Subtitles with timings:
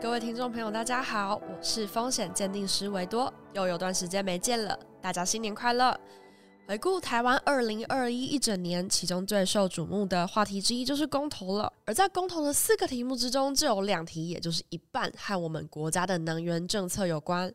[0.00, 5.94] 各位听众朋友，大家好，我是风险鉴定师维多，又有段时间没见了，大家新年快乐！
[6.66, 11.70] 回顾台湾二零二一一整年，其中最受瞩目的话题之一就是公投了。
[11.84, 17.52] 而在公投的四个题目之中，就有两题，也就是一半和我们国家的能源政策有关。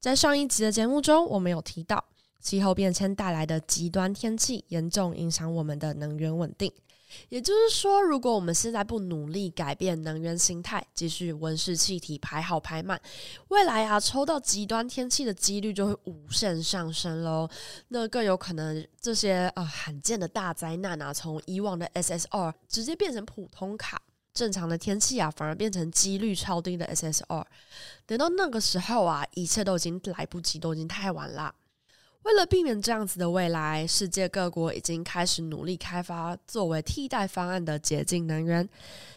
[0.00, 2.02] 在上一集的节目中，我们有提到
[2.40, 6.72] 气候变迁带来的极端天气，严重影响我们的能源稳定。
[7.28, 13.00] 也就是说，如果我们现在不努力改变能源形态，继续温室气体排好排满，
[13.48, 17.48] 未来啊，抽到极端天气的几率就会无限上升喽。
[17.88, 24.00] 那更有可能这些啊罕见的大灾难啊，从以往的 SSR 直接变成普通卡，
[24.32, 27.44] 正常的天气啊，反而变成几率超低的 SSR。
[28.06, 31.54] 等到那个时候啊，一切都已经来不及，都已经太晚了。
[32.24, 38.68] 为了避免这样子的未来，世界各国已经开始努力开发作为替代方案的洁净能源。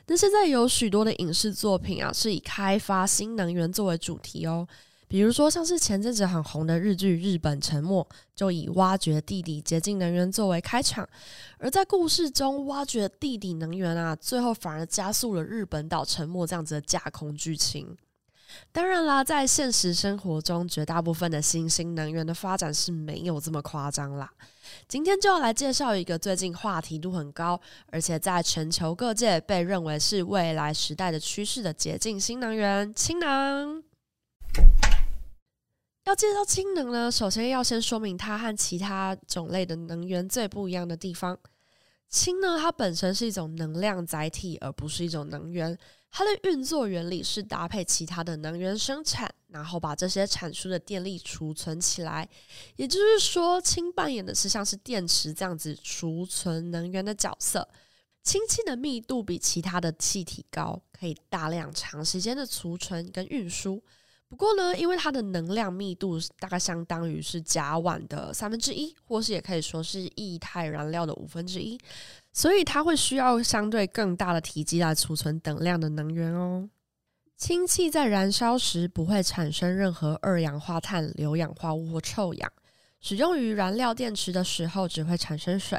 [0.08, 4.68] 那现在有许多的影视作品啊，是以开发新能源作为主题哦。
[5.10, 8.02] 比如说，像是前阵子很红的日剧《日本沉没》，
[8.34, 11.06] 就以挖掘地底洁净能源作为开场。
[11.58, 17.98] 而在故事中，挖掘地底能源啊，最后反而加速了日本岛沉没这样子的架空剧情。
[18.72, 24.32] 当然啦，在现实生活中，绝大部分的新兴能源的发展是没有这么夸张啦。
[24.88, 33.84] 今天就要来介绍一个最近话题度很高，而且在全球各界被认为是未来时代的趋势的洁净新能源——氢能。
[36.06, 41.38] 要介绍氢能呢，首先要先说明它和其他种类的能源最不一样的地方。
[42.10, 45.78] 氢呢，它本身是一种能量载体，而不是一种能源。
[46.12, 52.28] 它的运作原理是搭配其他的能源生产，然后把这些产出的电力储存起来。
[52.76, 57.68] 也就是说，氢扮演的是像是电池这样子储存能源的角色。
[58.24, 63.82] 氢气的密度比其他的气体高，可以大量长时间的储存跟运输。
[64.32, 71.78] 不过呢，因为它的能量密度大概相当于是甲烷的三分之一，或是也可以说是液态燃料的五分之一，
[72.32, 76.70] 所以它会需要相对更大的体积来储存等量的能源哦。
[77.36, 82.54] 氢气在燃烧时不会产生任何二氧化碳、硫氧化物或臭氧，
[83.02, 85.78] 使用于燃料电池的时候只会产生水。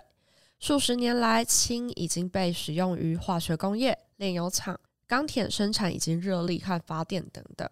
[0.58, 7.66] 数十年来，氢已经被使用于化学工业、炼油厂、钢铁生产以及热力和发电等等。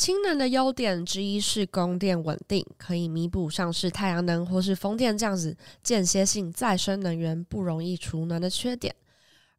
[0.00, 8.96] 氢能的优点之一是供电稳定，可以弥补像是太阳能或是风电这样子间歇性再生能源不容易储能的缺点。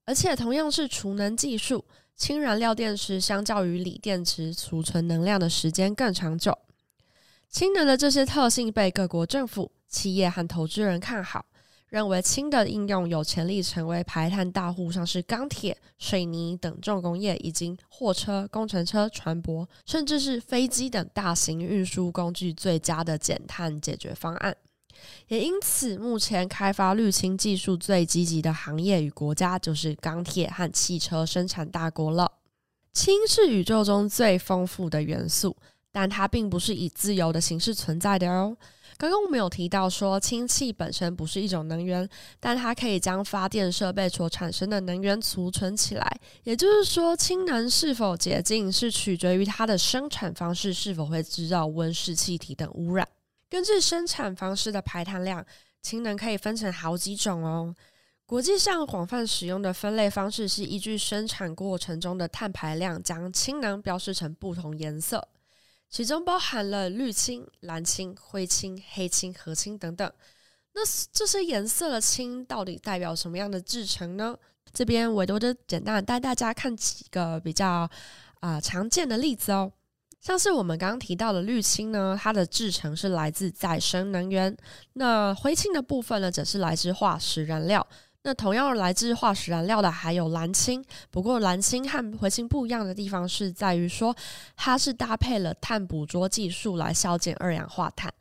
[0.03, 1.85] 而且同样是储能技术，
[2.15, 6.57] 氢燃料电池相较于锂电池储存能量的时间更长久。
[7.47, 11.45] 氢能的这些特性被各国政府、企业和投资人看好。
[11.91, 24.55] 认为氢的应用有潜力成为排碳大户，像是钢铁、水泥等重工业，以及货车、工程车、船舶，甚至是飞机等大型运输工具最佳的减碳解决方案。
[25.27, 32.31] 也因此，目前开发绿氢技术最积极的行业与国家就是钢铁和汽车生产大国了。
[32.93, 35.57] 氢是宇宙中最丰富的元素，
[35.91, 38.55] 但它并不是以自由的形式存在的哦。
[39.01, 42.07] 刚刚我们有提到说，氢气本身不是一种能源，
[42.39, 46.19] 但它可以将发电设备所产生的能源储存起来。
[46.43, 53.07] 也就是说，氢能是否洁净是取决于它的生产方式是否会制造温室气体等污染。
[53.49, 55.43] 根据生产方式的排碳量，
[55.81, 57.75] 氢能可以分成好几种哦。
[58.27, 65.27] 国际上广泛使用的分类方式是依据生产过程中的碳排量，将氢能标示成不同颜色。
[65.91, 70.09] 其中包含了绿氢、蓝氢、灰氢、黑氢、褐氢等等。
[70.73, 70.81] 那
[71.11, 74.35] 这些颜色的氢到底代表什么样的制程呢？
[74.71, 77.89] 这边维多就简单带大家看几个比较
[78.39, 79.69] 啊、常见的例子哦。
[80.21, 84.55] 像是我们刚刚提到的绿氢呢，它的制程是来自再生能源；
[84.93, 87.85] 那灰氢的部分呢，则是来自化石燃料。
[88.23, 94.15] 那同样来自化石燃料的还有蓝氢，不过蓝氢和灰氢不一样的地方是在于说，
[94.55, 98.13] 它是搭配了碳捕捉技术来消减二氧化碳。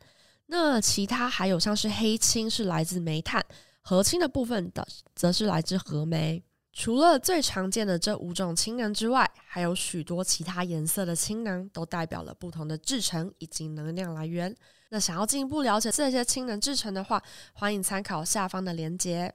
[0.47, 3.45] 那其他还有像是黑氢是来自煤炭，
[3.81, 6.43] 褐氢的部分的则是来自核煤。
[6.73, 14.55] 除了最常见的这五种氢能之外，还有许多其他颜色的氢能，都代表了不同的制程以及能量来源。
[14.89, 17.21] 那想要进一步了解这些氢能制程的话，
[17.53, 19.33] 欢迎参考下方的链接。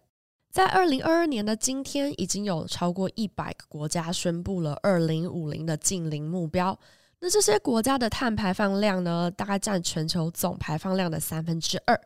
[0.50, 6.78] 在二零二二年的今天，已经有超过一百个国家宣布了二零五零的净零目标。
[7.20, 11.98] 那这些国家的碳排放量呢，大概占全球总排放量的三分之二。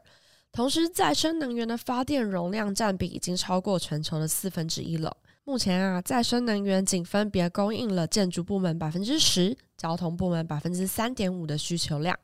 [0.52, 5.16] 同时，再生能源的发电容量占比已经超过全球的四分之一了。
[5.44, 12.18] 目前啊，再生能源仅分别供应了建筑部门百分之十、交通部门百分之三点五的需求量。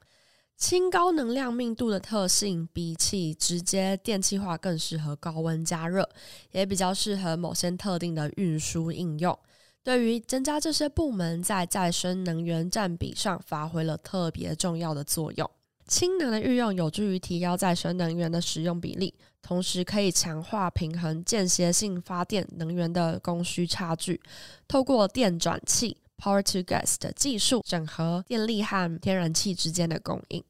[0.57, 6.09] 氢高能量密度的特性，比起直接电气化更适合高温加热，
[6.51, 9.39] 也比较适合某些特定的运输应用。
[9.85, 15.49] 对于增加这些部门在再生能源占比上，发挥了特别重要的作用。
[15.87, 24.21] 氢能的运用有助于提高再生能源的使用比例，同时可以强化平衡间歇性发电能源的供需差距。
[24.67, 30.43] 透过电转气 （Power to Gas） 的技术，整合电力和天然气之间的供应。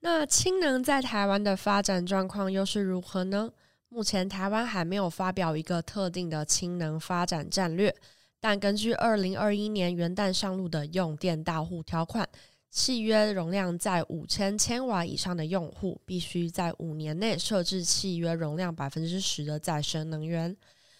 [0.00, 3.50] 那氢能在台湾的发展状况又是如何呢？
[3.88, 7.94] 目前台湾还没有发表一个特定的氢能发展战略。
[8.38, 12.28] 但根据二零二一年元旦上路的用电大户条款，
[12.70, 20.56] 契约容量在五千千瓦以上的用户，必须在五年内设置契约容量百分之十的再生能源。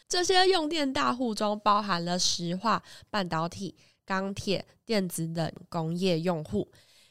[0.08, 3.76] 这些用电大户中包含了石化、半导体、
[4.08, 6.66] 钢铁、电子等工业用户。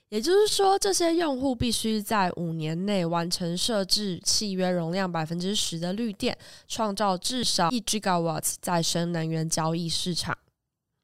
[0.09, 6.35] 也就是说，这些用户必须在五年内完成设置契约容量百分之十的绿电，
[6.67, 10.35] 创造至少一 Gigawatts 再生能源交易市场。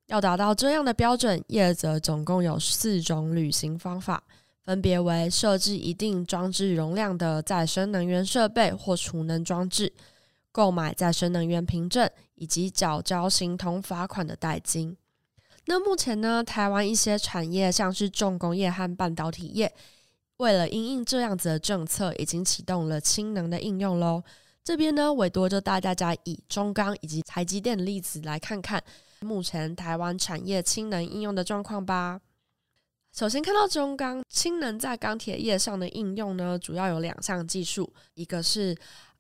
[0.07, 4.23] 要达到这样的标准，业者总共有四种履行方法，
[4.63, 9.91] 分别为设置一定装置容量的再生能源设备或储能装置，
[10.51, 14.95] 购买再生能源凭证，以及缴交形同罚款的代金。
[15.65, 19.73] 那目前呢，台湾一些产业，像是重工业和半导体业，
[20.37, 24.21] 为了因应这样子的政策，已经启动了氢能的应用喽。
[24.61, 28.83] 这边呢，委多就带大家以中钢以及台积电的例子来看看
[29.21, 32.19] 目前台湾产业氢能应用的状况吧。
[33.13, 38.75] 首先看到中钢氢能在钢铁业上的应用呢，主要有两项技术，一个是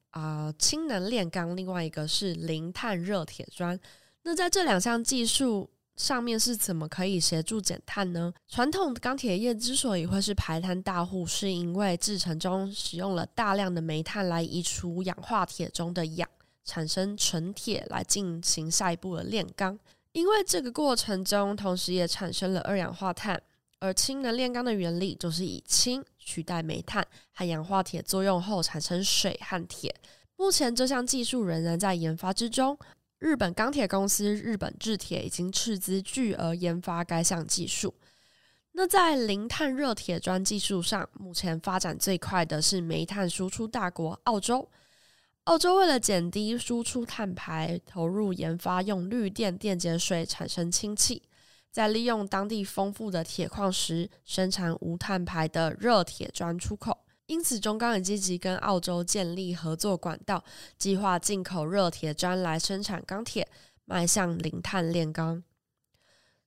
[0.09, 3.79] 啊、氢能炼钢，另外一个是零碳热铁砖。
[4.23, 5.69] 那在这两项技术。
[5.95, 8.33] 上面是怎么可以协助减碳呢？
[8.47, 16.27] 传统钢铁业之所以会是排碳大户，是因为制程中使用了大量的煤炭来移除氧化铁中的氧，
[16.65, 19.77] 产生纯铁来进行下一步的炼钢。
[20.11, 23.41] 因为这个过程中，同时也产生了二氧化碳。
[23.79, 29.93] 而氢能炼钢的原理就是以氢取代煤炭和氧化铁作用后产生水和铁。
[30.37, 32.77] 目前这项技术仍然在研发之中。
[33.23, 37.95] 日本钢铁公司日本制铁已经斥资巨额研发该项技术。
[38.73, 44.69] 那在零碳热铁砖技术上，目前发展最快的是煤炭输出大国澳洲。
[45.45, 51.23] 澳洲为了减低输出碳排，投入研发用绿电电解水产生氢气，
[51.71, 57.02] 再利用当地丰富的铁矿石生产无碳排的热铁砖出口。
[57.25, 60.43] 因此，中钢也积极跟澳洲建立合作管道，
[60.77, 63.47] 计划进口热铁砖来生产钢铁，
[63.85, 65.41] 迈向零碳炼钢。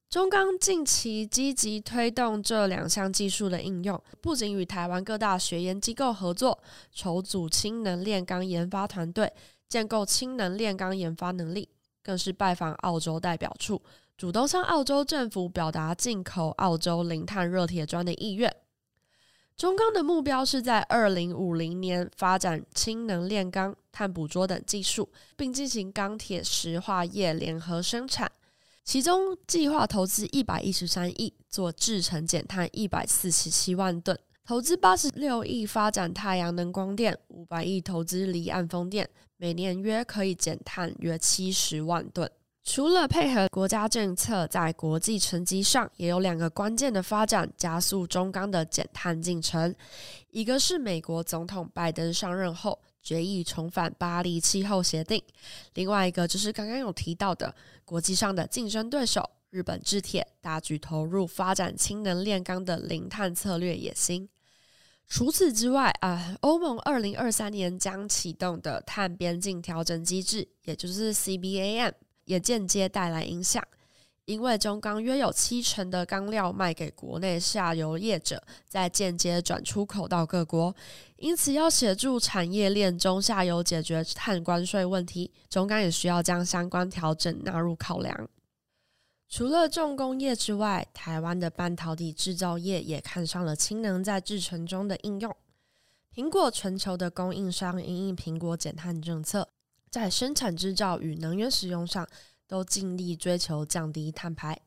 [0.08, 6.62] 中钢近期积极推动这两项技术的应用，不仅与台湾各大学研机构合作，
[6.93, 9.32] 筹组氢能炼钢研发团队，
[9.69, 11.69] 建构氢能炼钢研发能力，
[12.02, 13.82] 更是拜访澳洲代表处，
[14.17, 18.55] 主动向澳洲政府表达进口澳洲零碳热铁砖的意愿。
[19.56, 28.31] 中钢的目标是在二零五零年发展氢能炼钢、碳捕捉等技术，并进行钢铁石化业联合生产。
[28.85, 42.31] 其中计划投资一百一十三亿做制程减碳一百四十七万吨，投资八十六亿发展太阳能光电，五百亿投资离岸风电，每年约可以减碳约七十万吨。
[42.66, 49.73] 除了配合国家政策，在国际层级上也有两个关键的发展，加速中钢的减碳进程。
[50.30, 55.23] 一个是美国总统拜登上任后决议重返巴黎气候协定，
[55.75, 57.54] 另外一个就是刚刚有提到的
[57.85, 64.28] 国际上的竞争对手日本制铁大举投入发展氢能炼钢的零碳策略野心。
[65.06, 71.92] 除此之外啊，欧盟二零二三年将启动的碳边境调整机制，也就是 CBAM。
[72.26, 73.66] 也间接带来影响，
[74.26, 80.75] 因为中钢约有七成的钢料卖给国内下游业者，再间接转出口到各国，
[81.16, 88.28] 因此要协助产业链中下游解决碳关税问题，中钢也需要将相关调整纳入考量。
[89.28, 95.35] 除了重工业之外，台湾的半导体制造业也看上了氢能在制程中的应用。
[96.14, 99.49] 苹果全球的供应商因应苹果减碳政策。
[99.90, 102.07] 在生产制造与能源使用上，
[102.47, 104.61] 都尽力追求降低碳排。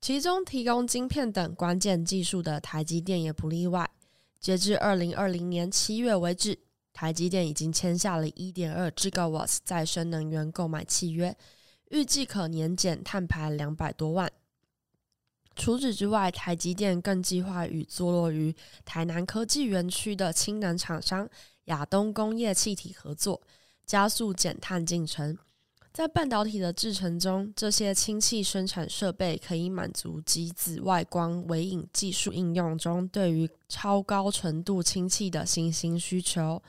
[0.00, 3.90] 其中，提供晶片等关键技术的台积电也不例外。
[4.38, 6.56] 截至二零二零年七月为止，
[6.92, 11.36] 台积电已经签下了一点二 g w 再生能源购买契约，
[11.90, 14.30] 预计可年减碳排两百多万。
[15.56, 21.28] 除此之外，台积电更计划与坐落于台南科技园区的氢能厂商
[21.64, 23.42] 亚东工业气体合作，
[23.88, 25.36] 加速减碳进程。
[25.92, 36.62] 在半导体的制程中，这些氢气生产设备可以满足极紫外光微影技术应用中对于超高纯度氢气的新兴需求，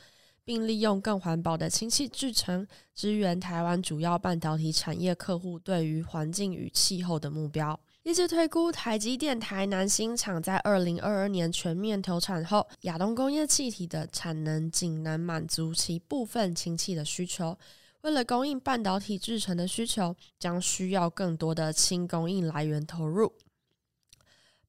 [0.43, 7.77] 并利用更环保的氢气制程，支援台湾主要半导体产业客户对于环境与气候的目标。
[8.03, 17.57] 一直推估，台积电台南新厂在二零二二年全面投产后，亚东工业气体的产能仅能满足其部分氢气的需求。
[18.01, 23.33] 为了供应半导体制程的需求，将需要更多的氢供应来源投入。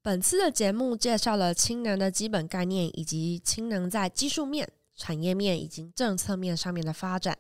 [0.03, 7.39] 本次的节目介绍了氢能的基本概念，以及氢能在技术面、产业面以及政策面上面的发展。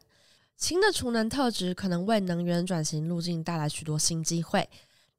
[0.56, 4.68] 氢的储能特质可能为能源转型路径带来许多新机会。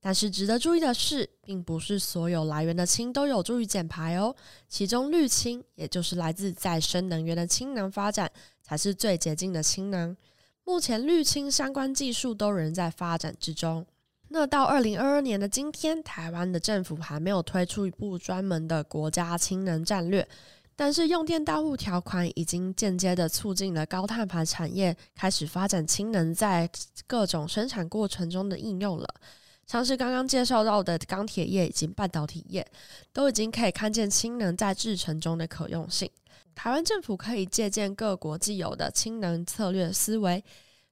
[0.04, 4.36] 但是值得注意的是，并不是所有来源的氢都有助于减排哦。
[4.68, 8.30] 其中绿氢，也就是来自再生能源的氢能发展，
[8.64, 10.18] 才是最洁净的氢能。
[10.64, 13.86] 目前绿氢相关技术都仍在发展之中。
[14.30, 20.28] 那到二零二二年的今天，台湾的政府还没有推出一部专门的国家氢能战略，
[20.76, 26.68] 但是用电大户条款已经间接的促进了高碳排产业开始发展氢能在
[27.06, 29.08] 各种生产过程中的应用了。
[29.72, 32.68] 像是刚刚介绍到的钢铁业以及半导体业，
[33.14, 36.12] 都已经可以看见氢能在制程中的可用性。
[36.54, 40.44] 台湾政府可以借鉴各国既有的氢能策略思维，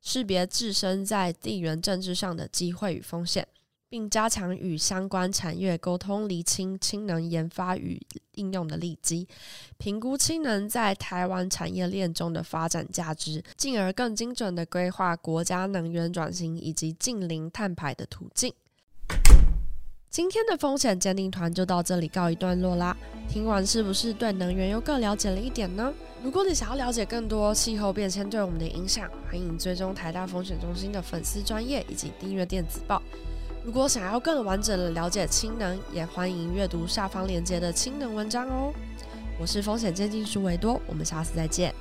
[0.01, 3.45] 识别自身在地缘政治上的机会与风险，
[3.89, 8.01] 并加强与相关产业沟通，厘清氢能研发与
[8.36, 9.27] 应用的利基，
[9.77, 18.53] 评估氢能在台湾产业链中的发展价值，进而更精准地规划国家能源转型以及近零碳排的途径。
[20.09, 22.97] 今天的风险鉴定团就到这里告一段落啦。
[23.29, 25.93] 听完是不是对能源又更了解了一点呢？
[26.23, 32.99] 如果你想要了解更多气候变迁对我们的影响，欢迎追踪台大风险中心的粉丝专页以及订阅电子报。
[33.63, 38.73] 如果想要更完整的了解氢能，也欢迎阅读下方链接的氢能文章哦。
[39.39, 41.71] 我是风险鉴定师维多，我们下次再见。